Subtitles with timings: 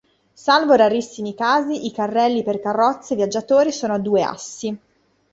[0.33, 4.75] Salvo rarissimi casi i carrelli per carrozze viaggiatori sono a due assi.